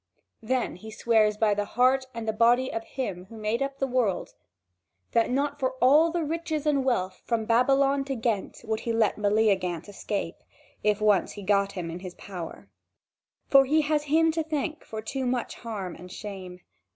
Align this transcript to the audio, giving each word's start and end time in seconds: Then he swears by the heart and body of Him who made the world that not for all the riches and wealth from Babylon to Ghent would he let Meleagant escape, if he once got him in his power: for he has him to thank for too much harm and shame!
Then 0.41 0.77
he 0.77 0.89
swears 0.89 1.37
by 1.37 1.53
the 1.53 1.63
heart 1.77 2.07
and 2.15 2.35
body 2.39 2.73
of 2.73 2.83
Him 2.83 3.25
who 3.25 3.37
made 3.37 3.63
the 3.77 3.85
world 3.85 4.33
that 5.11 5.29
not 5.29 5.59
for 5.59 5.73
all 5.73 6.09
the 6.09 6.23
riches 6.23 6.65
and 6.65 6.83
wealth 6.83 7.21
from 7.23 7.45
Babylon 7.45 8.03
to 8.05 8.15
Ghent 8.15 8.61
would 8.63 8.79
he 8.79 8.93
let 8.93 9.19
Meleagant 9.19 9.87
escape, 9.87 10.37
if 10.81 10.97
he 10.97 11.03
once 11.05 11.37
got 11.45 11.73
him 11.73 11.91
in 11.91 11.99
his 11.99 12.15
power: 12.15 12.67
for 13.47 13.65
he 13.65 13.81
has 13.81 14.05
him 14.05 14.31
to 14.31 14.41
thank 14.43 14.83
for 14.83 15.03
too 15.03 15.27
much 15.27 15.53
harm 15.57 15.95
and 15.95 16.11
shame! 16.11 16.61